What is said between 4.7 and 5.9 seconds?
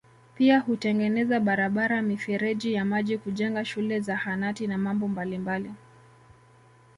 mambo mabalimbali